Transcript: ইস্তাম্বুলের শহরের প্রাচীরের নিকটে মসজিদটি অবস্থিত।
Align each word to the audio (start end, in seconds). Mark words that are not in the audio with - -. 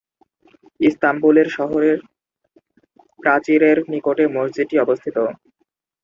ইস্তাম্বুলের 0.79 1.47
শহরের 1.49 1.97
প্রাচীরের 3.19 3.77
নিকটে 3.91 4.23
মসজিদটি 4.35 4.75
অবস্থিত। 4.79 5.17